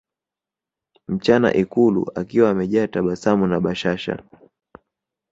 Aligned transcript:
mchana 1.07 1.53
ikulu 1.53 2.11
akiwa 2.15 2.49
amejaa 2.49 2.87
tabasamu 2.87 3.47
na 3.47 3.59
bashasha 3.59 4.23